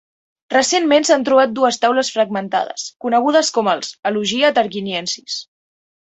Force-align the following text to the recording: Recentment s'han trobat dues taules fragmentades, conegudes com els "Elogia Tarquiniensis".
Recentment 0.53 1.03
s'han 1.09 1.25
trobat 1.27 1.53
dues 1.59 1.77
taules 1.83 2.09
fragmentades, 2.15 2.87
conegudes 3.07 3.53
com 3.59 3.71
els 3.75 3.93
"Elogia 4.13 4.53
Tarquiniensis". 4.59 5.39